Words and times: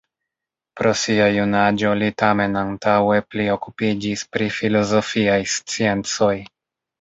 Pro 0.79 0.93
sia 1.01 1.25
junaĝo 1.33 1.91
li 2.03 2.07
tamen 2.21 2.57
antaŭe 2.61 3.19
pli 3.35 3.45
okupiĝis 3.57 4.25
pri 4.33 4.49
filozofiaj 4.57 5.39
sciencoj. 5.59 6.33